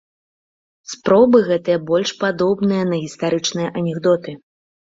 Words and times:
Спробы 0.93 1.37
гэтыя 1.51 1.77
больш 1.89 2.09
падобныя 2.23 2.89
на 2.93 3.01
гістарычныя 3.05 3.69
анекдоты. 3.83 4.31